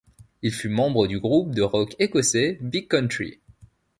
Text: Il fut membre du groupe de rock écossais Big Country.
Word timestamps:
Il 0.41 0.51
fut 0.51 0.69
membre 0.69 1.05
du 1.05 1.19
groupe 1.19 1.53
de 1.53 1.61
rock 1.61 1.95
écossais 1.99 2.57
Big 2.61 2.87
Country. 2.89 3.39